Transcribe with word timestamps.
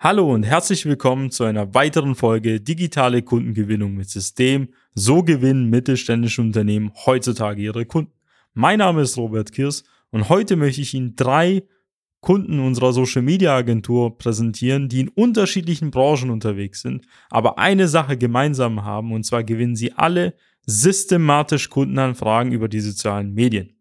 Hallo 0.00 0.32
und 0.32 0.44
herzlich 0.44 0.86
willkommen 0.86 1.32
zu 1.32 1.42
einer 1.42 1.74
weiteren 1.74 2.14
Folge 2.14 2.60
Digitale 2.60 3.20
Kundengewinnung 3.22 3.96
mit 3.96 4.08
System. 4.08 4.68
So 4.94 5.24
gewinnen 5.24 5.70
mittelständische 5.70 6.40
Unternehmen 6.40 6.92
heutzutage 7.04 7.60
ihre 7.60 7.84
Kunden. 7.84 8.12
Mein 8.54 8.78
Name 8.78 9.02
ist 9.02 9.16
Robert 9.16 9.50
Kirs 9.50 9.82
und 10.12 10.28
heute 10.28 10.54
möchte 10.54 10.82
ich 10.82 10.94
Ihnen 10.94 11.16
drei 11.16 11.64
Kunden 12.20 12.60
unserer 12.60 12.92
Social 12.92 13.22
Media 13.22 13.56
Agentur 13.56 14.16
präsentieren, 14.16 14.88
die 14.88 15.00
in 15.00 15.08
unterschiedlichen 15.08 15.90
Branchen 15.90 16.30
unterwegs 16.30 16.80
sind, 16.82 17.04
aber 17.28 17.58
eine 17.58 17.88
Sache 17.88 18.16
gemeinsam 18.16 18.84
haben 18.84 19.10
und 19.10 19.24
zwar 19.24 19.42
gewinnen 19.42 19.74
sie 19.74 19.94
alle 19.94 20.34
systematisch 20.64 21.70
Kundenanfragen 21.70 22.52
über 22.52 22.68
die 22.68 22.80
sozialen 22.80 23.34
Medien. 23.34 23.72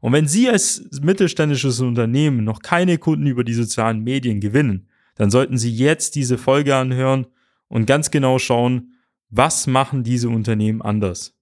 Und 0.00 0.14
wenn 0.14 0.26
Sie 0.26 0.48
als 0.48 0.82
mittelständisches 1.02 1.78
Unternehmen 1.80 2.42
noch 2.42 2.60
keine 2.60 2.96
Kunden 2.96 3.26
über 3.26 3.44
die 3.44 3.54
sozialen 3.54 4.02
Medien 4.02 4.40
gewinnen, 4.40 4.88
dann 5.14 5.30
sollten 5.30 5.58
Sie 5.58 5.74
jetzt 5.74 6.14
diese 6.14 6.38
Folge 6.38 6.76
anhören 6.76 7.26
und 7.68 7.86
ganz 7.86 8.10
genau 8.10 8.38
schauen, 8.38 8.94
was 9.30 9.66
machen 9.66 10.04
diese 10.04 10.28
Unternehmen 10.28 10.82
anders. 10.82 11.34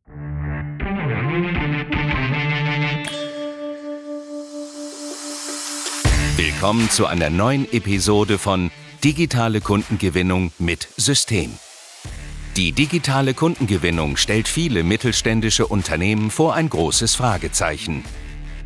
Willkommen 6.36 6.90
zu 6.90 7.06
einer 7.06 7.30
neuen 7.30 7.70
Episode 7.72 8.38
von 8.38 8.70
Digitale 9.02 9.60
Kundengewinnung 9.60 10.52
mit 10.58 10.88
System. 10.96 11.50
Die 12.56 12.72
digitale 12.72 13.32
Kundengewinnung 13.32 14.16
stellt 14.16 14.46
viele 14.46 14.82
mittelständische 14.82 15.66
Unternehmen 15.66 16.30
vor 16.30 16.54
ein 16.54 16.68
großes 16.68 17.14
Fragezeichen. 17.14 18.04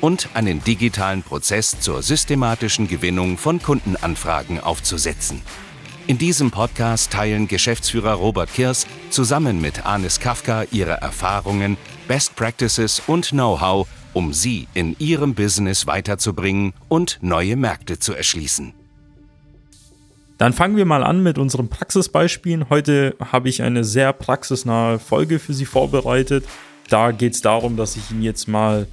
und 0.00 0.28
einen 0.34 0.62
digitalen 0.62 1.22
Prozess 1.22 1.80
zur 1.80 2.02
systematischen 2.02 2.88
Gewinnung 2.88 3.38
von 3.38 3.62
Kundenanfragen 3.62 4.60
aufzusetzen. 4.60 5.42
In 6.06 6.16
diesem 6.16 6.50
Podcast 6.50 7.10
teilen 7.10 7.48
Geschäftsführer 7.48 8.14
Robert 8.14 8.52
Kirs 8.52 8.86
zusammen 9.10 9.60
mit 9.60 9.84
Anis 9.84 10.20
Kafka 10.20 10.64
ihre 10.70 10.92
Erfahrungen, 10.92 11.76
Best 12.06 12.34
Practices 12.34 13.02
und 13.06 13.28
Know-how, 13.28 13.86
um 14.14 14.32
sie 14.32 14.68
in 14.72 14.96
ihrem 14.98 15.34
Business 15.34 15.86
weiterzubringen 15.86 16.72
und 16.88 17.18
neue 17.20 17.56
Märkte 17.56 17.98
zu 17.98 18.14
erschließen. 18.14 18.72
Dann 20.38 20.52
fangen 20.52 20.76
wir 20.76 20.84
mal 20.84 21.02
an 21.02 21.22
mit 21.22 21.36
unseren 21.36 21.68
Praxisbeispielen. 21.68 22.70
Heute 22.70 23.16
habe 23.20 23.48
ich 23.48 23.62
eine 23.62 23.84
sehr 23.84 24.12
praxisnahe 24.12 25.00
Folge 25.00 25.40
für 25.40 25.52
Sie 25.52 25.66
vorbereitet. 25.66 26.44
Da 26.88 27.10
geht 27.10 27.34
es 27.34 27.42
darum, 27.42 27.76
dass 27.76 27.96
ich 27.96 28.10
Ihnen 28.12 28.22
jetzt 28.22 28.46
mal 28.46 28.86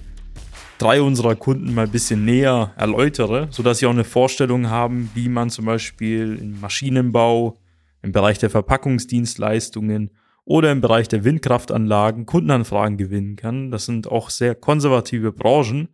drei 0.77 1.01
unserer 1.01 1.35
Kunden 1.35 1.73
mal 1.73 1.85
ein 1.85 1.91
bisschen 1.91 2.25
näher 2.25 2.73
erläutere, 2.77 3.47
sodass 3.51 3.79
sie 3.79 3.85
auch 3.85 3.91
eine 3.91 4.03
Vorstellung 4.03 4.69
haben, 4.69 5.09
wie 5.13 5.29
man 5.29 5.49
zum 5.49 5.65
Beispiel 5.65 6.37
im 6.41 6.59
Maschinenbau, 6.59 7.57
im 8.01 8.11
Bereich 8.11 8.37
der 8.37 8.49
Verpackungsdienstleistungen 8.49 10.11
oder 10.43 10.71
im 10.71 10.81
Bereich 10.81 11.07
der 11.07 11.23
Windkraftanlagen 11.23 12.25
Kundenanfragen 12.25 12.97
gewinnen 12.97 13.35
kann. 13.35 13.71
Das 13.71 13.85
sind 13.85 14.07
auch 14.07 14.29
sehr 14.29 14.53
konservative 14.53 15.31
Branchen, 15.31 15.89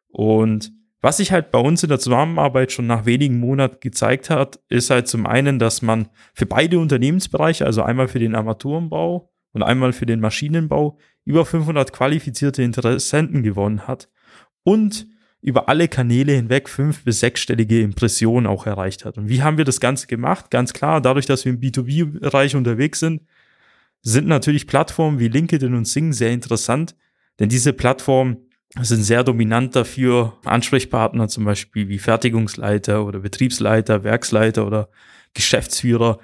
Und 0.08 0.72
was 1.04 1.18
sich 1.18 1.34
halt 1.34 1.52
bei 1.52 1.60
uns 1.60 1.84
in 1.84 1.90
der 1.90 2.00
Zusammenarbeit 2.00 2.72
schon 2.72 2.88
nach 2.88 3.06
wenigen 3.06 3.38
Monaten 3.38 3.82
gezeigt 3.82 4.30
hat, 4.30 4.62
ist 4.70 4.90
halt 4.90 5.10
zum 5.10 5.28
einen, 5.28 5.60
dass 5.60 5.82
man 5.82 6.08
für 6.34 6.46
beide 6.46 6.80
Unternehmensbereiche, 6.80 7.66
also 7.66 7.84
einmal 7.84 8.08
für 8.08 8.20
den 8.20 8.36
Armaturenbau 8.36 9.30
und 9.52 9.64
einmal 9.64 9.92
für 9.92 10.06
den 10.06 10.22
Maschinenbau, 10.22 10.98
über 11.26 11.46
500 11.46 11.92
qualifizierte 11.92 12.64
Interessenten 12.64 13.44
gewonnen 13.44 13.86
hat 13.86 14.10
und 14.64 15.06
über 15.42 15.68
alle 15.68 15.90
Kanäle 15.90 16.32
hinweg 16.32 16.70
fünf- 16.70 17.04
bis 17.04 17.20
sechsstellige 17.20 17.82
Impressionen 17.82 18.48
auch 18.48 18.66
erreicht 18.66 19.04
hat. 19.04 19.18
Und 19.18 19.28
wie 19.28 19.44
haben 19.44 19.58
wir 19.58 19.66
das 19.66 19.82
Ganze 19.82 20.08
gemacht? 20.08 20.52
Ganz 20.52 20.72
klar, 20.72 21.02
dadurch, 21.02 21.26
dass 21.26 21.44
wir 21.44 21.52
im 21.52 21.60
B2B-Bereich 21.60 22.56
unterwegs 22.56 23.02
sind, 23.02 23.24
sind 24.04 24.26
natürlich 24.26 24.68
Plattformen 24.68 25.20
wie 25.20 25.28
LinkedIn 25.28 25.74
und 25.74 25.86
Sing 25.86 26.14
sehr 26.14 26.32
interessant, 26.32 26.96
denn 27.40 27.50
diese 27.50 27.74
Plattformen 27.74 28.38
sind 28.82 29.04
sehr 29.04 29.24
dominant 29.24 29.76
dafür, 29.76 30.34
Ansprechpartner 30.46 31.28
zum 31.28 31.46
Beispiel 31.46 31.90
wie 31.90 32.00
Fertigungsleiter 32.00 33.06
oder 33.06 33.20
Betriebsleiter, 33.20 34.04
Werksleiter 34.04 34.66
oder 34.66 34.90
Geschäftsführer 35.34 36.20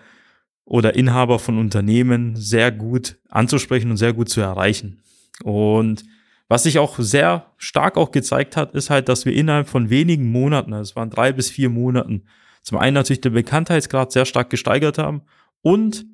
oder 0.66 0.96
Inhaber 0.96 1.40
von 1.40 1.60
Unternehmen 1.60 2.36
sehr 2.36 2.72
gut 2.72 3.18
anzusprechen 3.30 3.92
und 3.92 3.98
sehr 3.98 4.14
gut 4.14 4.30
zu 4.30 4.42
erreichen. 4.42 5.02
Und 5.44 6.04
was 6.48 6.64
sich 6.64 6.80
auch 6.80 6.98
sehr 6.98 7.46
stark 7.58 7.98
auch 7.98 8.12
gezeigt 8.12 8.58
hat, 8.58 8.74
ist 8.74 8.90
halt, 8.90 9.10
dass 9.10 9.26
wir 9.26 9.34
innerhalb 9.34 9.70
von 9.70 9.92
wenigen 9.92 10.32
Monaten, 10.32 10.74
also 10.74 10.90
es 10.90 10.96
waren 10.96 11.12
drei 11.12 11.32
bis 11.32 11.50
vier 11.52 11.70
Monaten, 11.70 12.24
zum 12.64 12.78
einen 12.78 12.96
natürlich 12.96 13.22
den 13.22 13.34
Bekanntheitsgrad 13.34 14.12
sehr 14.12 14.26
stark 14.26 14.50
gesteigert 14.50 14.98
haben 14.98 15.22
und 15.62 16.06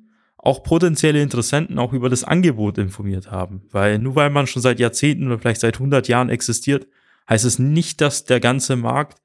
auch 0.46 0.62
potenzielle 0.62 1.20
Interessenten 1.20 1.78
auch 1.78 1.92
über 1.92 2.08
das 2.08 2.24
Angebot 2.24 2.78
informiert 2.78 3.30
haben. 3.30 3.62
Weil 3.70 3.98
nur 3.98 4.14
weil 4.14 4.30
man 4.30 4.46
schon 4.46 4.62
seit 4.62 4.78
Jahrzehnten 4.80 5.26
oder 5.26 5.38
vielleicht 5.38 5.60
seit 5.60 5.74
100 5.74 6.08
Jahren 6.08 6.30
existiert, 6.30 6.86
heißt 7.28 7.44
es 7.44 7.58
nicht, 7.58 8.00
dass 8.00 8.24
der 8.24 8.40
ganze 8.40 8.76
Markt 8.76 9.20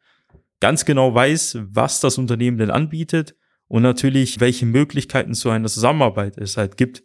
ganz 0.60 0.84
genau 0.84 1.14
weiß, 1.14 1.60
was 1.62 2.00
das 2.00 2.18
Unternehmen 2.18 2.58
denn 2.58 2.72
anbietet 2.72 3.36
und 3.68 3.84
natürlich, 3.84 4.40
welche 4.40 4.66
Möglichkeiten 4.66 5.34
zu 5.34 5.50
einer 5.50 5.68
Zusammenarbeit 5.68 6.38
es 6.38 6.58
halt 6.58 6.76
gibt. 6.76 7.04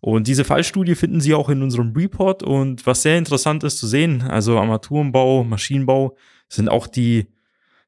Und 0.00 0.26
diese 0.26 0.44
Fallstudie 0.44 0.96
finden 0.96 1.20
Sie 1.20 1.32
auch 1.32 1.48
in 1.48 1.62
unserem 1.62 1.92
Report 1.96 2.42
und 2.42 2.86
was 2.86 3.02
sehr 3.02 3.16
interessant 3.16 3.64
ist 3.64 3.78
zu 3.78 3.86
sehen, 3.86 4.22
also 4.22 4.58
Armaturenbau, 4.58 5.44
Maschinenbau 5.44 6.16
sind 6.48 6.68
auch 6.68 6.86
die, 6.86 7.26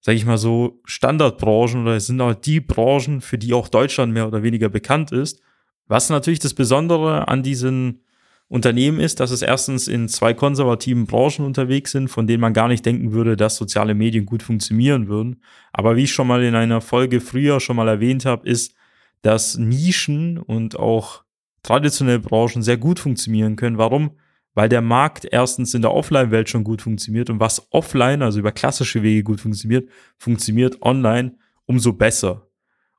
sage 0.01 0.17
ich 0.17 0.25
mal 0.25 0.39
so, 0.39 0.81
Standardbranchen 0.85 1.83
oder 1.83 2.01
sind 2.01 2.21
auch 2.21 2.35
die 2.35 2.61
Branchen, 2.61 3.21
für 3.21 3.37
die 3.37 3.53
auch 3.53 3.69
Deutschland 3.69 4.15
mehr 4.15 4.27
oder 4.27 4.43
weniger 4.43 4.69
bekannt 4.69 5.13
ist. 5.13 5.43
Was 5.89 6.11
natürlich 6.11 6.41
das 6.41 6.55
Besondere 6.55 7.29
an 7.29 7.43
diesen 7.43 8.01
Unternehmen 8.49 9.01
ist, 9.01 9.19
dass 9.19 9.33
es 9.33 9.43
erstens 9.43 9.89
in 9.89 10.09
zwei 10.09 10.33
konservativen 10.33 11.07
Branchen 11.07 11.45
unterwegs 11.45 11.91
sind, 11.91 12.09
von 12.09 12.27
denen 12.27 12.41
man 12.41 12.53
gar 12.53 12.69
nicht 12.69 12.87
denken 12.87 13.13
würde, 13.13 13.37
dass 13.37 13.57
soziale 13.57 13.95
Medien 13.95 14.25
gut 14.25 14.43
funktionieren 14.43 15.09
würden. 15.09 15.43
Aber 15.73 15.97
wie 15.97 16.05
ich 16.05 16.13
schon 16.13 16.29
mal 16.29 16.45
in 16.45 16.55
einer 16.55 16.81
Folge 16.81 17.21
früher 17.21 17.59
schon 17.59 17.77
mal 17.77 17.89
erwähnt 17.89 18.25
habe, 18.25 18.49
ist, 18.49 18.75
dass 19.23 19.59
Nischen 19.59 20.39
und 20.39 20.79
auch 20.79 21.25
traditionelle 21.65 22.21
Branchen 22.21 22.63
sehr 22.63 22.77
gut 22.77 23.01
funktionieren 23.01 23.57
können. 23.57 23.79
Warum? 23.79 24.13
Weil 24.55 24.69
der 24.69 24.81
Markt 24.81 25.27
erstens 25.31 25.75
in 25.75 25.83
der 25.83 25.93
Offline-Welt 25.93 26.49
schon 26.49 26.63
gut 26.63 26.83
funktioniert 26.83 27.29
und 27.29 27.41
was 27.41 27.67
offline, 27.73 28.23
also 28.23 28.39
über 28.39 28.53
klassische 28.53 29.03
Wege 29.03 29.25
gut 29.25 29.41
funktioniert, 29.41 29.89
funktioniert 30.19 30.81
online 30.83 31.35
umso 31.67 31.93
besser. 31.93 32.46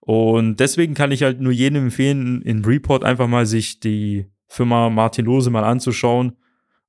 Und 0.08 0.62
deswegen 0.62 0.94
kann 0.94 1.12
ich 1.12 1.24
halt 1.24 1.42
nur 1.42 1.52
jedem 1.52 1.84
empfehlen, 1.84 2.42
in 2.42 2.64
Report 2.64 3.04
einfach 3.04 3.28
mal 3.28 3.46
sich 3.46 3.82
die 3.82 4.26
Firma 4.48 4.90
Martin 4.90 5.26
Lose 5.26 5.50
mal 5.50 5.66
anzuschauen, 5.66 6.38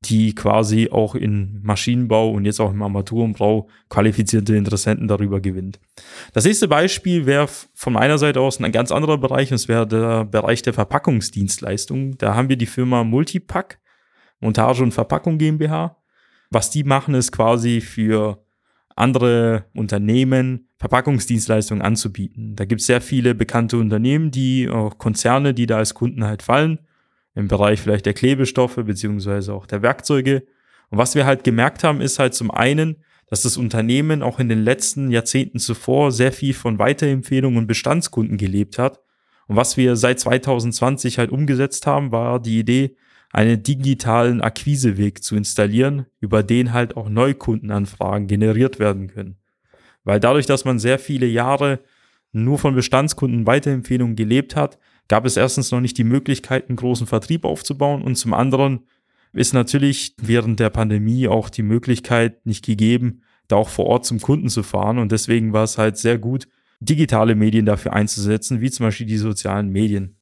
die 0.04 0.36
quasi 0.36 0.90
auch 0.92 1.16
in 1.16 1.58
Maschinenbau 1.64 2.30
und 2.30 2.44
jetzt 2.44 2.60
auch 2.60 2.70
im 2.70 2.80
Armaturenbau 2.80 3.66
qualifizierte 3.88 4.54
Interessenten 4.54 5.08
darüber 5.08 5.40
gewinnt. 5.40 5.80
Das 6.32 6.44
nächste 6.44 6.68
Beispiel 6.68 7.26
wäre 7.26 7.48
von 7.74 7.94
meiner 7.94 8.18
Seite 8.18 8.40
aus 8.40 8.60
ein 8.60 8.70
ganz 8.70 8.92
anderer 8.92 9.18
Bereich, 9.18 9.50
und 9.50 9.56
es 9.56 9.66
wäre 9.66 9.88
der 9.88 10.24
Bereich 10.24 10.62
der 10.62 10.74
Verpackungsdienstleistungen. 10.74 12.18
Da 12.18 12.36
haben 12.36 12.48
wir 12.48 12.56
die 12.56 12.66
Firma 12.66 13.02
Multipack, 13.02 13.80
Montage 14.38 14.84
und 14.84 14.94
Verpackung 14.94 15.38
GmbH. 15.38 15.96
Was 16.50 16.70
die 16.70 16.84
machen, 16.84 17.14
ist 17.14 17.32
quasi 17.32 17.80
für 17.80 18.44
andere 18.98 19.64
Unternehmen 19.74 20.68
Verpackungsdienstleistungen 20.78 21.82
anzubieten. 21.82 22.54
Da 22.56 22.64
gibt 22.64 22.80
es 22.80 22.86
sehr 22.86 23.00
viele 23.00 23.34
bekannte 23.34 23.78
Unternehmen, 23.78 24.30
die 24.30 24.68
auch 24.68 24.98
Konzerne, 24.98 25.54
die 25.54 25.66
da 25.66 25.78
als 25.78 25.94
Kunden 25.94 26.24
halt 26.24 26.42
fallen 26.42 26.78
im 27.34 27.46
Bereich 27.46 27.80
vielleicht 27.80 28.06
der 28.06 28.14
Klebestoffe 28.14 28.82
beziehungsweise 28.82 29.54
auch 29.54 29.66
der 29.66 29.82
Werkzeuge. 29.82 30.44
Und 30.90 30.98
was 30.98 31.14
wir 31.14 31.24
halt 31.24 31.44
gemerkt 31.44 31.84
haben, 31.84 32.00
ist 32.00 32.18
halt 32.18 32.34
zum 32.34 32.50
einen, 32.50 32.96
dass 33.28 33.42
das 33.42 33.56
Unternehmen 33.56 34.22
auch 34.22 34.40
in 34.40 34.48
den 34.48 34.62
letzten 34.64 35.10
Jahrzehnten 35.10 35.58
zuvor 35.58 36.10
sehr 36.10 36.32
viel 36.32 36.54
von 36.54 36.78
Weiterempfehlungen 36.78 37.58
und 37.58 37.66
Bestandskunden 37.66 38.38
gelebt 38.38 38.78
hat. 38.78 39.00
Und 39.46 39.56
was 39.56 39.76
wir 39.76 39.96
seit 39.96 40.18
2020 40.18 41.18
halt 41.18 41.30
umgesetzt 41.30 41.86
haben, 41.86 42.10
war 42.10 42.40
die 42.40 42.58
Idee, 42.58 42.96
einen 43.30 43.62
digitalen 43.62 44.40
Akquiseweg 44.40 45.22
zu 45.22 45.36
installieren, 45.36 46.06
über 46.20 46.42
den 46.42 46.72
halt 46.72 46.96
auch 46.96 47.08
Neukundenanfragen 47.08 48.26
generiert 48.26 48.78
werden 48.78 49.08
können. 49.08 49.36
Weil 50.04 50.20
dadurch, 50.20 50.46
dass 50.46 50.64
man 50.64 50.78
sehr 50.78 50.98
viele 50.98 51.26
Jahre 51.26 51.80
nur 52.32 52.58
von 52.58 52.74
Bestandskunden 52.74 53.46
Weiterempfehlungen 53.46 54.16
gelebt 54.16 54.56
hat, 54.56 54.78
gab 55.08 55.24
es 55.24 55.36
erstens 55.36 55.70
noch 55.70 55.80
nicht 55.80 55.98
die 55.98 56.04
Möglichkeit, 56.04 56.68
einen 56.68 56.76
großen 56.76 57.06
Vertrieb 57.06 57.44
aufzubauen 57.44 58.02
und 58.02 58.16
zum 58.16 58.34
anderen 58.34 58.86
ist 59.32 59.54
natürlich 59.54 60.14
während 60.20 60.60
der 60.60 60.70
Pandemie 60.70 61.28
auch 61.28 61.50
die 61.50 61.62
Möglichkeit 61.62 62.44
nicht 62.46 62.64
gegeben, 62.64 63.22
da 63.46 63.56
auch 63.56 63.68
vor 63.68 63.86
Ort 63.86 64.04
zum 64.04 64.20
Kunden 64.20 64.48
zu 64.48 64.62
fahren 64.62 64.98
und 64.98 65.12
deswegen 65.12 65.52
war 65.52 65.64
es 65.64 65.78
halt 65.78 65.96
sehr 65.96 66.18
gut, 66.18 66.48
digitale 66.80 67.34
Medien 67.34 67.66
dafür 67.66 67.92
einzusetzen, 67.92 68.60
wie 68.60 68.70
zum 68.70 68.86
Beispiel 68.86 69.06
die 69.06 69.18
sozialen 69.18 69.70
Medien. 69.70 70.17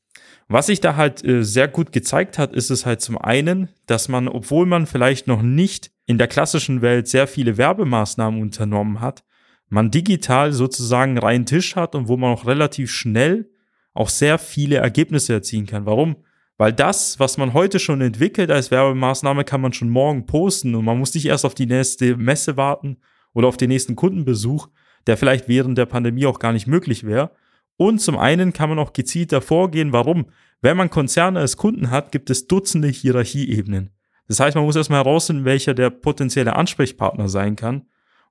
Was 0.49 0.67
sich 0.67 0.81
da 0.81 0.97
halt 0.97 1.25
äh, 1.25 1.43
sehr 1.43 1.67
gut 1.69 1.93
gezeigt 1.93 2.39
hat, 2.39 2.53
ist 2.55 2.71
es 2.71 2.87
halt 2.87 3.01
zum 3.01 3.19
einen, 3.19 3.69
dass 3.87 4.09
man, 4.09 4.29
obwohl 4.29 4.67
man 4.67 4.87
vielleicht 4.87 5.27
noch 5.27 5.43
nicht 5.43 5.91
in 6.07 6.19
der 6.19 6.29
klassischen 6.29 6.83
Welt 6.83 7.09
sehr 7.09 7.27
viele 7.27 7.57
Werbemaßnahmen 7.57 8.41
unternommen 8.41 9.01
hat, 9.01 9.25
man 9.69 9.91
digital 9.91 10.53
sozusagen 10.53 11.19
reinen 11.19 11.47
Tisch 11.47 11.75
hat 11.75 11.97
und 11.97 12.07
wo 12.07 12.17
man 12.17 12.33
auch 12.33 12.47
relativ 12.47 12.93
schnell 12.93 13.51
auch 13.93 14.09
sehr 14.09 14.39
viele 14.39 14.77
Ergebnisse 14.77 15.33
erzielen 15.33 15.67
kann. 15.67 15.87
Warum? 15.87 16.17
Weil 16.59 16.73
das, 16.73 17.19
was 17.19 17.37
man 17.37 17.53
heute 17.53 17.79
schon 17.79 18.01
entwickelt 18.01 18.51
als 18.51 18.71
Werbemaßnahme, 18.71 19.45
kann 19.45 19.61
man 19.61 19.73
schon 19.73 19.91
morgen 19.91 20.27
posten 20.27 20.75
und 20.75 20.85
man 20.85 20.99
muss 20.99 21.15
nicht 21.15 21.27
erst 21.27 21.45
auf 21.45 21.55
die 21.55 21.67
nächste 21.67 22.17
Messe 22.17 22.57
warten 22.57 22.99
oder 23.35 23.49
auf 23.49 23.57
den 23.57 23.69
nächsten 23.69 23.97
Kundenbesuch, 23.97 24.69
der 25.07 25.17
vielleicht 25.17 25.49
während 25.49 25.77
der 25.77 25.87
Pandemie 25.87 26.27
auch 26.27 26.39
gar 26.39 26.53
nicht 26.53 26.67
möglich 26.67 27.05
wäre. 27.05 27.33
Und 27.77 28.01
zum 28.01 28.17
einen 28.17 28.53
kann 28.53 28.69
man 28.69 28.79
auch 28.79 28.93
gezielter 28.93 29.41
vorgehen. 29.41 29.93
Warum? 29.93 30.27
Wenn 30.63 30.77
man 30.77 30.91
Konzerne 30.91 31.41
als 31.41 31.57
Kunden 31.57 31.91
hat, 31.91 32.13
gibt 32.13 32.31
es 32.31 32.47
Dutzende 32.47 32.89
Hierarchieebenen. 32.89 33.91
Das 34.29 34.41
heißt, 34.41 34.57
man 34.57 34.65
muss 34.65 34.77
erstmal 34.77 35.05
herausfinden, 35.05 35.45
welcher 35.45 35.75
der 35.75 35.91
potenzielle 35.91 36.57
Ansprechpartner 36.57 37.29
sein 37.29 37.55
kann. 37.57 37.83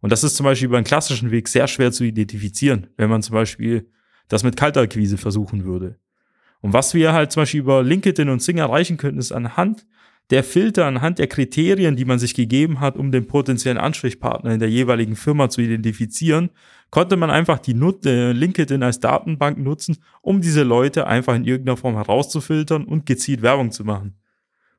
Und 0.02 0.12
das 0.12 0.24
ist 0.24 0.36
zum 0.36 0.44
Beispiel 0.44 0.68
über 0.68 0.78
einen 0.78 0.86
klassischen 0.86 1.32
Weg 1.32 1.48
sehr 1.48 1.68
schwer 1.68 1.92
zu 1.92 2.04
identifizieren, 2.04 2.88
wenn 2.98 3.10
man 3.10 3.22
zum 3.22 3.34
Beispiel 3.34 3.90
das 4.28 4.44
mit 4.44 4.58
Kaltakquise 4.58 5.18
versuchen 5.18 5.64
würde. 5.64 6.00
Und 6.62 6.74
was 6.74 6.94
wir 6.94 7.14
halt 7.14 7.32
zum 7.32 7.42
Beispiel 7.42 7.60
über 7.60 7.84
LinkedIn 7.84 8.30
und 8.30 8.42
Sing 8.42 8.58
erreichen 8.58 8.98
könnten, 8.98 9.20
ist 9.20 9.32
anhand 9.32 9.86
der 10.32 10.44
Filter, 10.44 10.86
anhand 10.86 11.20
der 11.20 11.28
Kriterien, 11.28 11.96
die 11.96 12.06
man 12.06 12.20
sich 12.20 12.34
gegeben 12.34 12.80
hat, 12.80 12.98
um 12.98 13.12
den 13.12 13.28
potenziellen 13.28 13.78
Ansprechpartner 13.78 14.52
in 14.54 14.60
der 14.60 14.70
jeweiligen 14.70 15.16
Firma 15.16 15.50
zu 15.50 15.62
identifizieren, 15.62 16.50
konnte 16.90 17.16
man 17.16 17.30
einfach 17.30 17.60
die 17.60 17.74
Nut 17.74 18.06
äh, 18.06 18.32
LinkedIn 18.32 18.82
als 18.82 19.00
Datenbank 19.00 19.58
nutzen, 19.58 19.98
um 20.22 20.42
diese 20.42 20.64
Leute 20.64 21.08
einfach 21.08 21.36
in 21.36 21.46
irgendeiner 21.46 21.78
Form 21.78 21.96
herauszufiltern 21.96 22.86
und 22.86 23.06
gezielt 23.06 23.42
Werbung 23.42 23.72
zu 23.72 23.84
machen. 23.84 24.16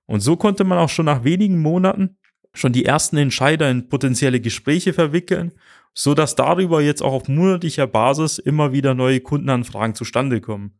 Und 0.07 0.21
so 0.21 0.37
konnte 0.37 0.65
man 0.65 0.79
auch 0.79 0.89
schon 0.89 1.07
nach 1.07 1.25
wenigen 1.25 1.61
Monaten 1.61 2.17
schon 2.55 2.73
die 2.73 2.85
ersten 2.85 3.17
Entscheider 3.17 3.71
in 3.71 3.89
potenzielle 3.89 4.41
Gespräche 4.41 4.93
verwickeln, 4.93 5.53
so 5.95 6.15
dass 6.15 6.35
darüber 6.35 6.81
jetzt 6.81 7.03
auch 7.03 7.13
auf 7.13 7.29
monatlicher 7.29 7.87
Basis 7.87 8.39
immer 8.39 8.73
wieder 8.73 8.95
neue 8.95 9.21
Kundenanfragen 9.21 9.95
zustande 9.95 10.41
kommen. 10.41 10.79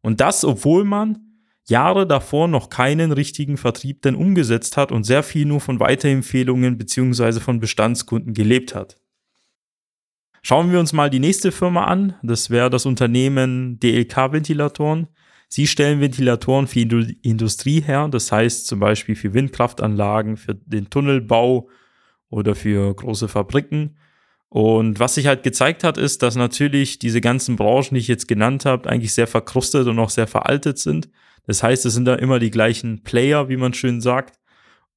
Und 0.00 0.20
das, 0.20 0.44
obwohl 0.44 0.84
man 0.84 1.27
Jahre 1.70 2.06
davor 2.06 2.48
noch 2.48 2.70
keinen 2.70 3.12
richtigen 3.12 3.56
Vertrieb 3.56 4.02
denn 4.02 4.14
umgesetzt 4.14 4.76
hat 4.76 4.92
und 4.92 5.04
sehr 5.04 5.22
viel 5.22 5.46
nur 5.46 5.60
von 5.60 5.80
Weiterempfehlungen 5.80 6.78
beziehungsweise 6.78 7.40
von 7.40 7.60
Bestandskunden 7.60 8.34
gelebt 8.34 8.74
hat. 8.74 8.96
Schauen 10.42 10.72
wir 10.72 10.80
uns 10.80 10.92
mal 10.92 11.10
die 11.10 11.18
nächste 11.18 11.52
Firma 11.52 11.84
an. 11.84 12.14
Das 12.22 12.48
wäre 12.48 12.70
das 12.70 12.86
Unternehmen 12.86 13.78
DLK 13.80 14.32
Ventilatoren. 14.32 15.08
Sie 15.48 15.66
stellen 15.66 16.00
Ventilatoren 16.00 16.66
für 16.66 16.84
die 16.84 17.18
Industrie 17.22 17.80
her, 17.80 18.08
das 18.08 18.30
heißt 18.30 18.66
zum 18.66 18.80
Beispiel 18.80 19.16
für 19.16 19.32
Windkraftanlagen, 19.32 20.36
für 20.36 20.54
den 20.54 20.90
Tunnelbau 20.90 21.68
oder 22.28 22.54
für 22.54 22.94
große 22.94 23.28
Fabriken. 23.28 23.96
Und 24.50 25.00
was 25.00 25.14
sich 25.14 25.26
halt 25.26 25.42
gezeigt 25.42 25.84
hat, 25.84 25.98
ist, 25.98 26.22
dass 26.22 26.36
natürlich 26.36 26.98
diese 26.98 27.20
ganzen 27.20 27.56
Branchen, 27.56 27.94
die 27.94 28.00
ich 28.00 28.08
jetzt 28.08 28.28
genannt 28.28 28.64
habe, 28.64 28.88
eigentlich 28.88 29.12
sehr 29.12 29.26
verkrustet 29.26 29.86
und 29.86 29.98
auch 29.98 30.10
sehr 30.10 30.26
veraltet 30.26 30.78
sind. 30.78 31.10
Das 31.48 31.62
heißt, 31.62 31.86
es 31.86 31.94
sind 31.94 32.04
da 32.04 32.14
immer 32.14 32.38
die 32.38 32.50
gleichen 32.50 33.02
Player, 33.02 33.48
wie 33.48 33.56
man 33.56 33.72
schön 33.72 34.02
sagt. 34.02 34.38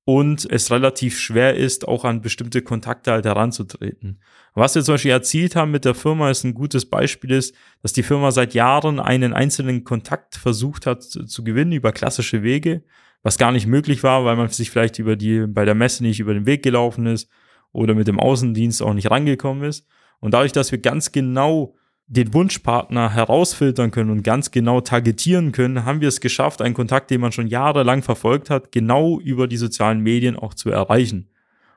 Und 0.04 0.46
es 0.52 0.70
relativ 0.70 1.18
schwer 1.18 1.56
ist, 1.56 1.88
auch 1.88 2.04
an 2.04 2.22
bestimmte 2.22 2.62
Kontakte 2.62 3.12
halt 3.12 3.24
heranzutreten. 3.24 4.22
Was 4.54 4.76
wir 4.76 4.84
zum 4.84 4.96
Beispiel 4.96 5.12
erzielt 5.12 5.56
haben 5.56 5.72
mit 5.72 5.86
der 5.86 5.96
Firma, 5.96 6.30
ist 6.30 6.44
ein 6.44 6.54
gutes 6.54 6.90
Beispiel 6.90 7.32
ist, 7.32 7.56
dass 7.82 7.94
die 7.94 8.04
Firma 8.04 8.32
seit 8.32 8.54
Jahren 8.54 9.00
einen 9.00 9.32
einzelnen 9.32 9.86
Kontakt 9.86 10.36
versucht 10.36 10.86
hat 10.86 11.04
zu, 11.04 11.24
zu 11.24 11.44
gewinnen 11.46 11.72
über 11.72 11.94
klassische 11.94 12.44
Wege, 12.44 12.84
was 13.24 13.38
gar 13.38 13.54
nicht 13.54 13.68
möglich 13.68 14.04
war, 14.04 14.26
weil 14.26 14.36
man 14.36 14.50
sich 14.50 14.72
vielleicht 14.72 15.00
über 15.00 15.16
die, 15.16 15.46
bei 15.48 15.64
der 15.64 15.76
Messe 15.76 16.04
nicht 16.04 16.20
über 16.20 16.34
den 16.34 16.48
Weg 16.48 16.64
gelaufen 16.64 17.06
ist 17.06 17.30
oder 17.72 17.94
mit 17.94 18.10
dem 18.10 18.20
Außendienst 18.20 18.82
auch 18.82 18.94
nicht 18.94 19.10
rangekommen 19.10 19.64
ist. 19.64 19.88
Und 20.20 20.34
dadurch, 20.34 20.52
dass 20.52 20.74
wir 20.74 20.80
ganz 20.80 21.14
genau 21.14 21.76
den 22.12 22.34
Wunschpartner 22.34 23.14
herausfiltern 23.14 23.90
können 23.90 24.10
und 24.10 24.22
ganz 24.22 24.52
genau 24.52 24.82
targetieren 24.82 25.54
können, 25.54 25.86
haben 25.86 26.02
wir 26.02 26.10
es 26.10 26.20
geschafft, 26.20 26.62
einen 26.62 26.74
Kontakt, 26.74 27.10
den 27.10 27.22
man 27.22 27.32
schon 27.32 27.48
jahrelang 27.48 28.04
verfolgt 28.04 28.50
hat, 28.50 28.74
genau 28.74 29.18
über 29.22 29.48
die 29.48 29.56
sozialen 29.56 30.02
Medien 30.02 30.36
auch 30.36 30.54
zu 30.54 30.70
erreichen. 30.70 31.30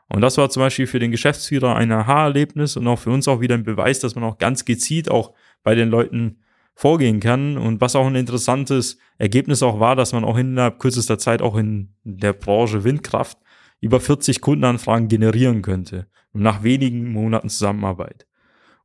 Und 0.08 0.22
das 0.22 0.36
war 0.36 0.50
zum 0.50 0.60
Beispiel 0.60 0.88
für 0.88 0.98
den 0.98 1.12
Geschäftsführer 1.12 1.76
ein 1.76 1.92
Aha-Erlebnis 1.92 2.76
und 2.76 2.88
auch 2.88 2.98
für 2.98 3.10
uns 3.10 3.28
auch 3.28 3.40
wieder 3.40 3.54
ein 3.54 3.62
Beweis, 3.62 4.00
dass 4.00 4.16
man 4.16 4.24
auch 4.24 4.38
ganz 4.38 4.64
gezielt 4.64 5.08
auch 5.08 5.34
bei 5.62 5.76
den 5.76 5.88
Leuten 5.88 6.40
vorgehen 6.74 7.20
kann. 7.20 7.56
Und 7.56 7.80
was 7.80 7.94
auch 7.94 8.06
ein 8.06 8.16
interessantes 8.16 8.98
Ergebnis 9.18 9.62
auch 9.62 9.78
war, 9.78 9.94
dass 9.94 10.12
man 10.12 10.24
auch 10.24 10.36
innerhalb 10.36 10.80
kürzester 10.80 11.16
Zeit 11.16 11.42
auch 11.42 11.56
in 11.56 11.90
der 12.02 12.32
Branche 12.32 12.82
Windkraft 12.82 13.38
über 13.80 14.00
40 14.00 14.40
Kundenanfragen 14.40 15.06
generieren 15.06 15.62
könnte. 15.62 16.08
Nach 16.32 16.64
wenigen 16.64 17.12
Monaten 17.12 17.48
Zusammenarbeit. 17.48 18.26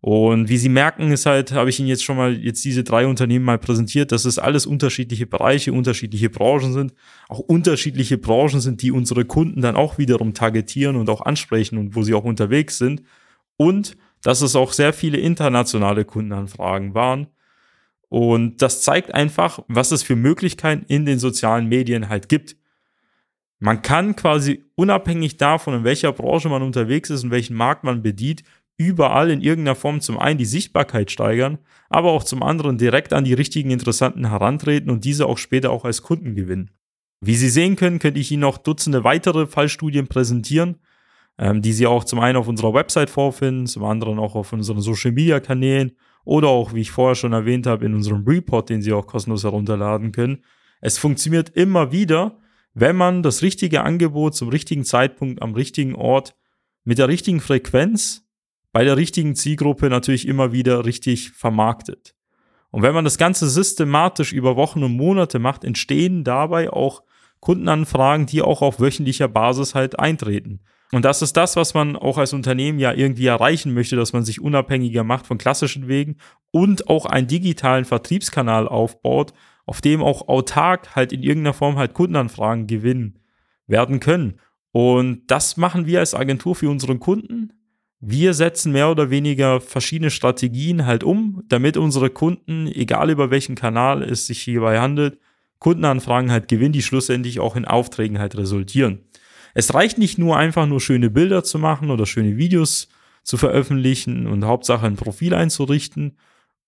Und 0.01 0.47
wie 0.47 0.57
Sie 0.57 0.69
merken, 0.69 1.11
ist 1.11 1.25
halt, 1.25 1.51
habe 1.51 1.69
ich 1.69 1.79
Ihnen 1.79 1.89
jetzt 1.89 2.05
schon 2.05 2.15
mal 2.15 2.33
jetzt 2.33 2.63
diese 2.63 2.85
drei 2.85 3.05
Unternehmen 3.05 3.43
mal 3.43 3.57
präsentiert, 3.57 4.13
dass 4.13 4.23
es 4.23 4.39
alles 4.39 4.65
unterschiedliche 4.65 5.27
Bereiche, 5.27 5.73
unterschiedliche 5.73 6.29
Branchen 6.29 6.71
sind, 6.71 6.93
auch 7.27 7.39
unterschiedliche 7.39 8.17
Branchen 8.17 8.61
sind, 8.61 8.81
die 8.81 8.91
unsere 8.91 9.25
Kunden 9.25 9.61
dann 9.61 9.75
auch 9.75 9.97
wiederum 9.97 10.33
targetieren 10.33 10.95
und 10.95 11.09
auch 11.09 11.21
ansprechen 11.21 11.77
und 11.77 11.95
wo 11.95 12.03
sie 12.03 12.13
auch 12.13 12.23
unterwegs 12.23 12.77
sind. 12.77 13.03
Und 13.57 13.97
dass 14.21 14.41
es 14.41 14.55
auch 14.55 14.71
sehr 14.71 14.93
viele 14.93 15.17
internationale 15.17 16.05
Kundenanfragen 16.05 16.93
waren. 16.93 17.27
Und 18.07 18.61
das 18.61 18.81
zeigt 18.81 19.13
einfach, 19.13 19.59
was 19.67 19.91
es 19.91 20.01
für 20.01 20.15
Möglichkeiten 20.15 20.85
in 20.87 21.05
den 21.05 21.19
sozialen 21.19 21.67
Medien 21.67 22.09
halt 22.09 22.29
gibt. 22.29 22.55
Man 23.59 23.81
kann 23.81 24.15
quasi 24.15 24.63
unabhängig 24.75 25.37
davon, 25.37 25.73
in 25.73 25.83
welcher 25.83 26.13
Branche 26.13 26.47
man 26.47 26.63
unterwegs 26.63 27.09
ist 27.09 27.25
und 27.25 27.31
welchen 27.31 27.55
Markt 27.55 27.83
man 27.83 28.01
bedient, 28.01 28.43
überall 28.79 29.29
in 29.29 29.41
irgendeiner 29.41 29.75
Form 29.75 29.99
zum 29.99 30.17
einen 30.17 30.37
die 30.39 30.45
Sichtbarkeit 30.45 31.11
steigern, 31.11 31.59
aber 31.89 32.11
auch 32.11 32.23
zum 32.23 32.41
anderen 32.41 32.77
direkt 32.77 33.11
an 33.13 33.25
die 33.25 33.33
richtigen 33.33 33.71
Interessanten 33.71 34.29
herantreten 34.29 34.89
und 34.89 35.03
diese 35.03 35.25
auch 35.25 35.37
später 35.37 35.69
auch 35.69 35.83
als 35.83 36.01
Kunden 36.01 36.33
gewinnen. 36.33 36.71
Wie 37.19 37.35
Sie 37.35 37.49
sehen 37.49 37.75
können, 37.75 37.99
könnte 37.99 38.21
ich 38.21 38.31
Ihnen 38.31 38.41
noch 38.41 38.57
Dutzende 38.57 39.03
weitere 39.03 39.47
Fallstudien 39.47 40.07
präsentieren, 40.07 40.77
ähm, 41.37 41.61
die 41.61 41.73
Sie 41.73 41.87
auch 41.87 42.05
zum 42.05 42.19
einen 42.19 42.37
auf 42.37 42.47
unserer 42.47 42.73
Website 42.73 43.09
vorfinden, 43.09 43.67
zum 43.67 43.83
anderen 43.83 44.17
auch 44.17 44.35
auf 44.35 44.53
unseren 44.53 44.79
Social 44.79 45.11
Media 45.11 45.41
Kanälen 45.41 45.91
oder 46.23 46.47
auch, 46.47 46.73
wie 46.73 46.81
ich 46.81 46.91
vorher 46.91 47.15
schon 47.15 47.33
erwähnt 47.33 47.67
habe, 47.67 47.85
in 47.85 47.93
unserem 47.93 48.23
Report, 48.25 48.69
den 48.69 48.81
Sie 48.81 48.93
auch 48.93 49.07
kostenlos 49.07 49.43
herunterladen 49.43 50.13
können. 50.13 50.45
Es 50.79 50.97
funktioniert 50.97 51.49
immer 51.49 51.91
wieder, 51.91 52.39
wenn 52.73 52.95
man 52.95 53.23
das 53.23 53.41
richtige 53.41 53.83
Angebot 53.83 54.35
zum 54.35 54.47
richtigen 54.47 54.85
Zeitpunkt 54.85 55.41
am 55.41 55.53
richtigen 55.53 55.95
Ort 55.95 56.33
mit 56.85 56.97
der 56.97 57.09
richtigen 57.09 57.41
Frequenz 57.41 58.28
bei 58.71 58.83
der 58.83 58.97
richtigen 58.97 59.35
Zielgruppe 59.35 59.89
natürlich 59.89 60.27
immer 60.27 60.51
wieder 60.51 60.85
richtig 60.85 61.31
vermarktet. 61.31 62.15
Und 62.71 62.83
wenn 62.83 62.93
man 62.93 63.03
das 63.03 63.17
Ganze 63.17 63.49
systematisch 63.49 64.31
über 64.31 64.55
Wochen 64.55 64.83
und 64.83 64.95
Monate 64.95 65.39
macht, 65.39 65.63
entstehen 65.63 66.23
dabei 66.23 66.69
auch 66.69 67.03
Kundenanfragen, 67.39 68.25
die 68.25 68.41
auch 68.41 68.61
auf 68.61 68.79
wöchentlicher 68.79 69.27
Basis 69.27 69.73
halt 69.73 69.97
eintreten. 69.97 70.59
Und 70.91 71.05
das 71.05 71.21
ist 71.21 71.37
das, 71.37 71.55
was 71.55 71.73
man 71.73 71.95
auch 71.95 72.17
als 72.17 72.33
Unternehmen 72.33 72.79
ja 72.79 72.93
irgendwie 72.93 73.27
erreichen 73.27 73.73
möchte, 73.73 73.95
dass 73.95 74.13
man 74.13 74.25
sich 74.25 74.41
unabhängiger 74.41 75.03
macht 75.03 75.27
von 75.27 75.37
klassischen 75.37 75.87
Wegen 75.87 76.17
und 76.51 76.89
auch 76.89 77.05
einen 77.05 77.27
digitalen 77.27 77.85
Vertriebskanal 77.85 78.67
aufbaut, 78.67 79.33
auf 79.65 79.81
dem 79.81 80.01
auch 80.01 80.27
autark 80.27 80.95
halt 80.95 81.13
in 81.13 81.21
irgendeiner 81.21 81.53
Form 81.53 81.77
halt 81.77 81.93
Kundenanfragen 81.93 82.65
gewinnen 82.65 83.19
werden 83.67 83.99
können. 83.99 84.39
Und 84.71 85.27
das 85.27 85.57
machen 85.57 85.85
wir 85.85 85.99
als 85.99 86.15
Agentur 86.15 86.55
für 86.55 86.69
unseren 86.69 86.99
Kunden. 86.99 87.53
Wir 88.01 88.33
setzen 88.33 88.71
mehr 88.71 88.89
oder 88.89 89.09
weniger 89.09 89.59
verschiedene 89.59 90.09
Strategien 90.09 90.85
halt 90.85 91.03
um, 91.03 91.43
damit 91.49 91.75
unsere 91.75 92.09
Kunden, 92.09 92.67
egal 92.67 93.09
über 93.09 93.29
welchen 93.29 93.55
Kanal 93.55 94.03
es 94.03 94.25
sich 94.25 94.41
hierbei 94.41 94.79
handelt, 94.79 95.19
Kundenanfragen 95.59 96.31
halt 96.31 96.47
gewinnen, 96.47 96.71
die 96.71 96.81
schlussendlich 96.81 97.41
auch 97.41 97.57
in 97.57 97.65
Aufträgen 97.65 98.17
halt 98.19 98.37
resultieren. 98.37 99.01
Es 99.53 99.73
reicht 99.73 99.97
nicht 99.97 100.17
nur 100.17 100.37
einfach 100.37 100.65
nur 100.65 100.79
schöne 100.79 101.09
Bilder 101.09 101.43
zu 101.43 101.59
machen 101.59 101.91
oder 101.91 102.05
schöne 102.05 102.37
Videos 102.37 102.87
zu 103.23 103.35
veröffentlichen 103.35 104.27
und 104.27 104.45
Hauptsache 104.45 104.85
ein 104.85 104.95
Profil 104.95 105.33
einzurichten, 105.33 106.17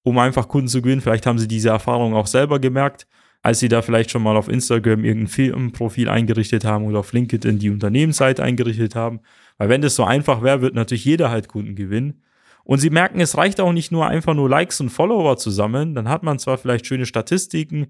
um 0.04 0.18
einfach 0.18 0.50
Kunden 0.50 0.68
zu 0.68 0.82
gewinnen. 0.82 1.00
Vielleicht 1.00 1.26
haben 1.26 1.40
sie 1.40 1.48
diese 1.48 1.70
Erfahrung 1.70 2.14
auch 2.14 2.28
selber 2.28 2.60
gemerkt, 2.60 3.08
als 3.42 3.60
sie 3.60 3.70
da 3.70 3.82
vielleicht 3.82 4.12
schon 4.12 4.24
mal 4.24 4.38
auf 4.38 4.48
Instagram 4.48 5.04
irgendein 5.04 5.28
Firmenprofil 5.28 6.10
eingerichtet 6.10 6.64
haben 6.64 6.86
oder 6.86 7.00
auf 7.00 7.14
LinkedIn 7.14 7.60
die 7.60 7.70
Unternehmensseite 7.70 8.44
eingerichtet 8.44 8.96
haben. 8.96 9.22
Weil 9.58 9.70
wenn 9.70 9.82
das 9.82 9.96
so 9.96 10.04
einfach 10.04 10.44
wäre, 10.44 10.62
wird 10.62 10.76
natürlich 10.76 11.06
jeder 11.06 11.32
halt 11.32 11.48
Kunden 11.48 11.76
gewinnen. 11.76 12.22
Und 12.64 12.80
sie 12.80 12.92
merken, 12.92 13.20
es 13.20 13.38
reicht 13.38 13.60
auch 13.60 13.74
nicht 13.74 13.92
nur 13.92 14.08
einfach 14.08 14.36
nur 14.36 14.50
Likes 14.50 14.80
und 14.80 14.90
Follower 14.90 15.38
zu 15.38 15.50
sammeln. 15.50 15.96
Dann 15.96 16.08
hat 16.08 16.22
man 16.22 16.38
zwar 16.38 16.58
vielleicht 16.58 16.86
schöne 16.86 17.06
Statistiken, 17.06 17.88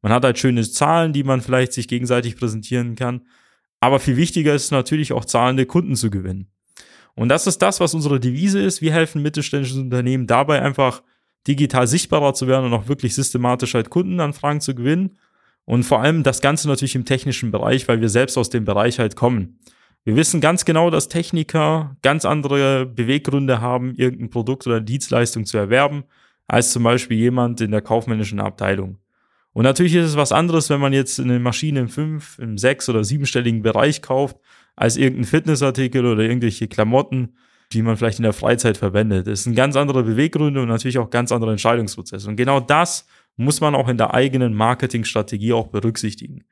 man 0.00 0.12
hat 0.12 0.24
halt 0.24 0.38
schöne 0.38 0.62
Zahlen, 0.62 1.14
die 1.14 1.24
man 1.24 1.40
vielleicht 1.40 1.72
sich 1.72 1.88
gegenseitig 1.88 2.36
präsentieren 2.36 2.94
kann. 2.94 3.22
Aber 3.80 3.98
viel 3.98 4.18
wichtiger 4.18 4.54
ist 4.54 4.70
natürlich 4.70 5.14
auch 5.14 5.24
zahlende 5.24 5.64
Kunden 5.64 5.96
zu 5.96 6.10
gewinnen. 6.10 6.48
Und 7.14 7.30
das 7.30 7.46
ist 7.46 7.62
das, 7.62 7.80
was 7.80 7.94
unsere 7.94 8.20
Devise 8.20 8.60
ist. 8.60 8.82
Wir 8.82 8.92
helfen 8.92 9.22
mittelständischen 9.22 9.82
Unternehmen 9.82 10.26
dabei 10.26 10.60
einfach 10.60 11.02
digital 11.46 11.86
sichtbarer 11.86 12.34
zu 12.34 12.46
werden 12.46 12.66
und 12.66 12.72
auch 12.72 12.88
wirklich 12.88 13.14
systematisch 13.14 13.74
halt 13.74 13.90
Kundenanfragen 13.90 14.60
zu 14.60 14.74
gewinnen. 14.74 15.18
Und 15.64 15.84
vor 15.84 16.02
allem 16.02 16.22
das 16.22 16.40
Ganze 16.40 16.68
natürlich 16.68 16.94
im 16.94 17.04
technischen 17.04 17.50
Bereich, 17.50 17.88
weil 17.88 18.00
wir 18.00 18.08
selbst 18.08 18.36
aus 18.36 18.50
dem 18.50 18.64
Bereich 18.64 18.98
halt 18.98 19.16
kommen. 19.16 19.58
Wir 20.04 20.16
wissen 20.16 20.42
ganz 20.42 20.66
genau, 20.66 20.90
dass 20.90 21.08
Techniker 21.08 21.96
ganz 22.02 22.26
andere 22.26 22.84
Beweggründe 22.84 23.62
haben, 23.62 23.94
irgendein 23.94 24.28
Produkt 24.28 24.66
oder 24.66 24.80
Dienstleistung 24.80 25.46
zu 25.46 25.56
erwerben, 25.56 26.04
als 26.46 26.72
zum 26.72 26.82
Beispiel 26.82 27.16
jemand 27.16 27.62
in 27.62 27.70
der 27.70 27.80
kaufmännischen 27.80 28.40
Abteilung. 28.40 28.98
Und 29.54 29.62
natürlich 29.62 29.94
ist 29.94 30.06
es 30.06 30.16
was 30.16 30.32
anderes, 30.32 30.68
wenn 30.68 30.80
man 30.80 30.92
jetzt 30.92 31.18
eine 31.20 31.38
Maschine 31.38 31.80
im 31.80 31.88
5, 31.88 32.38
im 32.40 32.58
6 32.58 32.88
oder 32.90 33.00
7-stelligen 33.00 33.62
Bereich 33.62 34.02
kauft, 34.02 34.36
als 34.76 34.96
irgendein 34.96 35.24
Fitnessartikel 35.24 36.04
oder 36.04 36.22
irgendwelche 36.22 36.68
Klamotten, 36.68 37.36
die 37.72 37.82
man 37.82 37.96
vielleicht 37.96 38.18
in 38.18 38.24
der 38.24 38.32
Freizeit 38.32 38.76
verwendet. 38.76 39.26
Das 39.26 39.44
sind 39.44 39.54
ganz 39.54 39.76
andere 39.76 40.02
Beweggründe 40.02 40.62
und 40.62 40.68
natürlich 40.68 40.98
auch 40.98 41.10
ganz 41.10 41.32
andere 41.32 41.50
Entscheidungsprozesse. 41.50 42.28
Und 42.28 42.36
genau 42.36 42.60
das 42.60 43.06
muss 43.36 43.60
man 43.60 43.74
auch 43.74 43.88
in 43.88 43.96
der 43.96 44.14
eigenen 44.14 44.54
Marketingstrategie 44.54 45.52
auch 45.52 45.68
berücksichtigen. 45.68 46.44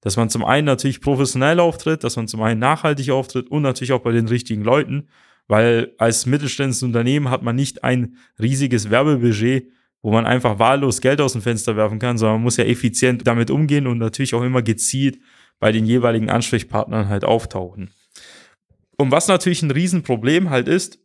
Dass 0.00 0.16
man 0.16 0.30
zum 0.30 0.44
einen 0.44 0.64
natürlich 0.64 1.00
professionell 1.00 1.60
auftritt, 1.60 2.04
dass 2.04 2.16
man 2.16 2.28
zum 2.28 2.42
einen 2.42 2.60
nachhaltig 2.60 3.10
auftritt 3.10 3.50
und 3.50 3.62
natürlich 3.62 3.92
auch 3.92 4.00
bei 4.00 4.12
den 4.12 4.28
richtigen 4.28 4.64
Leuten, 4.64 5.08
weil 5.48 5.92
als 5.98 6.26
mittelständisches 6.26 6.82
Unternehmen 6.82 7.28
hat 7.28 7.42
man 7.42 7.56
nicht 7.56 7.84
ein 7.84 8.16
riesiges 8.38 8.90
Werbebudget, 8.90 9.68
wo 10.00 10.10
man 10.10 10.24
einfach 10.24 10.58
wahllos 10.58 11.00
Geld 11.02 11.20
aus 11.20 11.32
dem 11.32 11.42
Fenster 11.42 11.76
werfen 11.76 11.98
kann, 11.98 12.16
sondern 12.16 12.36
man 12.36 12.44
muss 12.44 12.56
ja 12.56 12.64
effizient 12.64 13.26
damit 13.26 13.50
umgehen 13.50 13.86
und 13.86 13.98
natürlich 13.98 14.34
auch 14.34 14.42
immer 14.42 14.62
gezielt 14.62 15.18
bei 15.58 15.72
den 15.72 15.84
jeweiligen 15.84 16.30
Ansprechpartnern 16.30 17.08
halt 17.08 17.24
auftauchen. 17.24 17.90
Und 19.00 19.10
was 19.12 19.28
natürlich 19.28 19.62
ein 19.62 19.70
Riesenproblem 19.70 20.50
halt 20.50 20.68
ist, 20.68 20.98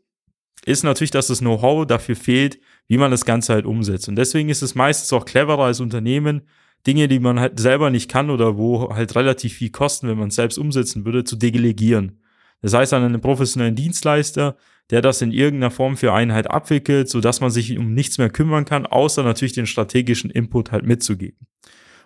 ist 0.65 0.83
natürlich, 0.83 1.11
dass 1.11 1.27
das 1.27 1.39
Know-how 1.39 1.87
dafür 1.87 2.17
fehlt, 2.17 2.59
wie 2.89 2.97
man 2.97 3.09
das 3.09 3.23
Ganze 3.23 3.53
halt 3.53 3.65
umsetzt. 3.65 4.09
Und 4.09 4.17
deswegen 4.17 4.49
ist 4.49 4.61
es 4.61 4.75
meistens 4.75 5.13
auch 5.13 5.23
cleverer 5.23 5.63
als 5.63 5.79
Unternehmen, 5.79 6.41
Dinge, 6.85 7.07
die 7.07 7.19
man 7.19 7.39
halt 7.39 7.57
selber 7.57 7.89
nicht 7.91 8.11
kann 8.11 8.29
oder 8.29 8.57
wo 8.57 8.93
halt 8.93 9.15
relativ 9.15 9.53
viel 9.53 9.69
kosten, 9.69 10.09
wenn 10.09 10.17
man 10.17 10.27
es 10.27 10.35
selbst 10.35 10.57
umsetzen 10.57 11.05
würde, 11.05 11.23
zu 11.23 11.37
delegieren. 11.37 12.19
Das 12.61 12.73
heißt, 12.73 12.91
an 12.91 13.03
einen 13.03 13.21
professionellen 13.21 13.77
Dienstleister, 13.77 14.57
der 14.89 15.01
das 15.01 15.21
in 15.21 15.31
irgendeiner 15.31 15.71
Form 15.71 15.95
für 15.95 16.11
einen 16.11 16.33
halt 16.33 16.51
abwickelt, 16.51 17.07
sodass 17.07 17.39
man 17.39 17.49
sich 17.49 17.77
um 17.77 17.93
nichts 17.93 18.17
mehr 18.17 18.29
kümmern 18.29 18.65
kann, 18.65 18.85
außer 18.85 19.23
natürlich 19.23 19.53
den 19.53 19.67
strategischen 19.67 20.29
Input 20.31 20.73
halt 20.73 20.85
mitzugeben. 20.85 21.47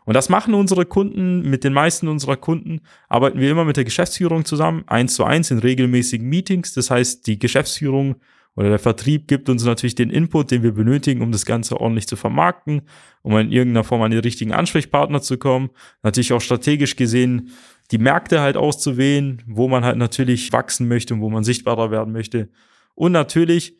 Und 0.10 0.16
das 0.16 0.28
machen 0.28 0.56
unsere 0.56 0.88
Kunden, 0.88 1.48
mit 1.48 1.64
den 1.64 1.72
meisten 1.72 2.08
unserer 2.08 2.36
Kunden 2.36 2.82
arbeiten 3.10 3.40
wir 3.40 3.52
immer 3.52 3.64
mit 3.64 3.78
der 3.78 3.84
Geschäftsführung 3.84 4.44
zusammen, 4.44 4.84
eins 4.88 5.14
zu 5.14 5.24
eins 5.24 5.52
in 5.52 5.60
regelmäßigen 5.60 6.28
Meetings. 6.28 6.74
Das 6.74 6.90
heißt, 6.90 7.28
die 7.28 7.38
Geschäftsführung 7.38 8.16
oder 8.56 8.70
der 8.70 8.80
Vertrieb 8.80 9.28
gibt 9.28 9.50
uns 9.50 9.64
natürlich 9.64 9.94
den 9.94 10.10
Input, 10.10 10.50
den 10.50 10.64
wir 10.64 10.72
benötigen, 10.72 11.22
um 11.22 11.32
das 11.32 11.46
Ganze 11.46 11.80
ordentlich 11.80 12.08
zu 12.08 12.16
vermarkten, 12.16 12.82
um 13.22 13.38
in 13.38 13.52
irgendeiner 13.52 13.84
Form 13.84 14.02
an 14.02 14.10
die 14.10 14.18
richtigen 14.18 14.52
Ansprechpartner 14.52 15.22
zu 15.22 15.38
kommen. 15.38 15.70
Natürlich 16.02 16.34
auch 16.34 16.42
strategisch 16.42 16.96
gesehen 16.96 17.52
die 17.92 18.00
Märkte 18.00 18.42
halt 18.42 18.58
auszuwählen, 18.58 19.44
wo 19.46 19.68
man 19.68 19.86
halt 19.86 19.98
natürlich 19.98 20.52
wachsen 20.52 20.88
möchte 20.88 21.14
und 21.14 21.22
wo 21.22 21.30
man 21.30 21.44
sichtbarer 21.44 21.92
werden 21.92 22.14
möchte. 22.14 22.50
Und 22.96 23.12
natürlich 23.12 23.78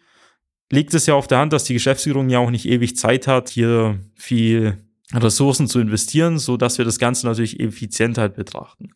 liegt 0.72 0.94
es 0.94 1.08
ja 1.08 1.16
auf 1.16 1.26
der 1.26 1.40
Hand, 1.40 1.54
dass 1.54 1.64
die 1.64 1.74
Geschäftsführung 1.74 2.30
ja 2.30 2.38
auch 2.38 2.52
nicht 2.52 2.68
ewig 2.68 2.96
Zeit 2.98 3.26
hat, 3.26 3.50
hier 3.50 3.98
viel 4.14 4.78
Ressourcen 5.14 5.68
zu 5.68 5.80
investieren, 5.80 6.38
so 6.38 6.58
dass 6.58 6.78
wir 6.78 6.86
das 6.86 7.00
Ganze 7.00 7.26
natürlich 7.26 7.60
effizient 7.60 8.18
halt 8.18 8.36
betrachten. 8.36 8.92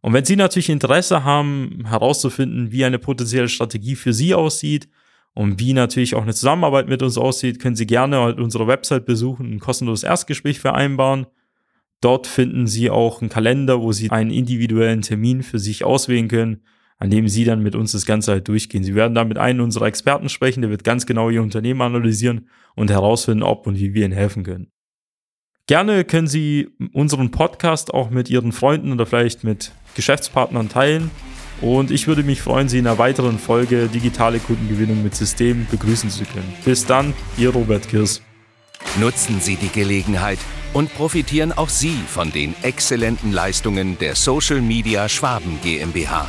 Und 0.00 0.12
wenn 0.12 0.24
Sie 0.24 0.36
natürlich 0.36 0.68
Interesse 0.68 1.24
haben, 1.24 1.84
herauszufinden, 1.86 2.72
wie 2.72 2.84
eine 2.84 2.98
potenzielle 2.98 3.48
Strategie 3.48 3.96
für 3.96 4.12
Sie 4.12 4.34
aussieht 4.34 4.88
und 5.34 5.58
wie 5.58 5.72
natürlich 5.72 6.14
auch 6.14 6.22
eine 6.22 6.34
Zusammenarbeit 6.34 6.88
mit 6.88 7.02
uns 7.02 7.18
aussieht, 7.18 7.60
können 7.60 7.76
Sie 7.76 7.86
gerne 7.86 8.20
halt 8.20 8.38
unsere 8.38 8.66
Website 8.66 9.06
besuchen, 9.06 9.52
ein 9.52 9.58
kostenloses 9.58 10.04
Erstgespräch 10.04 10.60
vereinbaren. 10.60 11.26
Dort 12.00 12.26
finden 12.26 12.66
Sie 12.66 12.90
auch 12.90 13.20
einen 13.20 13.30
Kalender, 13.30 13.80
wo 13.80 13.92
Sie 13.92 14.10
einen 14.10 14.30
individuellen 14.30 15.02
Termin 15.02 15.42
für 15.42 15.58
sich 15.58 15.84
auswählen 15.84 16.28
können, 16.28 16.62
an 16.98 17.10
dem 17.10 17.28
Sie 17.28 17.44
dann 17.44 17.62
mit 17.62 17.74
uns 17.74 17.92
das 17.92 18.06
Ganze 18.06 18.32
halt 18.32 18.48
durchgehen. 18.48 18.84
Sie 18.84 18.94
werden 18.94 19.14
dann 19.14 19.28
mit 19.28 19.38
einem 19.38 19.60
unserer 19.60 19.86
Experten 19.86 20.28
sprechen, 20.28 20.60
der 20.60 20.70
wird 20.70 20.84
ganz 20.84 21.06
genau 21.06 21.30
Ihr 21.30 21.42
Unternehmen 21.42 21.82
analysieren 21.82 22.48
und 22.74 22.90
herausfinden, 22.90 23.42
ob 23.42 23.66
und 23.66 23.78
wie 23.78 23.94
wir 23.94 24.04
Ihnen 24.04 24.14
helfen 24.14 24.44
können. 24.44 24.70
Gerne 25.68 26.04
können 26.04 26.28
Sie 26.28 26.68
unseren 26.92 27.32
Podcast 27.32 27.92
auch 27.92 28.10
mit 28.10 28.30
Ihren 28.30 28.52
Freunden 28.52 28.92
oder 28.92 29.04
vielleicht 29.04 29.42
mit 29.42 29.72
Geschäftspartnern 29.96 30.68
teilen. 30.68 31.10
Und 31.60 31.90
ich 31.90 32.06
würde 32.06 32.22
mich 32.22 32.40
freuen, 32.40 32.68
Sie 32.68 32.78
in 32.78 32.86
einer 32.86 32.98
weiteren 32.98 33.40
Folge 33.40 33.88
Digitale 33.88 34.38
Kundengewinnung 34.38 35.02
mit 35.02 35.16
System 35.16 35.66
begrüßen 35.68 36.08
zu 36.08 36.24
können. 36.24 36.54
Bis 36.64 36.86
dann, 36.86 37.14
Ihr 37.36 37.50
Robert 37.50 37.88
Kirs. 37.88 38.22
Nutzen 39.00 39.40
Sie 39.40 39.56
die 39.56 39.70
Gelegenheit 39.70 40.38
und 40.72 40.94
profitieren 40.94 41.52
auch 41.52 41.68
Sie 41.68 41.98
von 42.06 42.30
den 42.30 42.54
exzellenten 42.62 43.32
Leistungen 43.32 43.98
der 43.98 44.14
Social 44.14 44.60
Media 44.60 45.08
Schwaben 45.08 45.58
GmbH. 45.62 46.28